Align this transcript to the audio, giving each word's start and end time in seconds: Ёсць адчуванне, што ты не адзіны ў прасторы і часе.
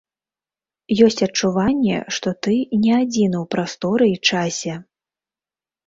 Ёсць 1.07 1.21
адчуванне, 1.27 1.99
што 2.19 2.35
ты 2.47 2.55
не 2.83 2.91
адзіны 3.03 3.37
ў 3.43 3.45
прасторы 3.55 4.05
і 4.17 4.21
часе. 4.29 4.73